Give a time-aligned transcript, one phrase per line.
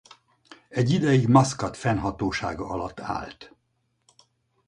[0.69, 3.53] Egy ideig Maszkat fennhatósága alatt állt.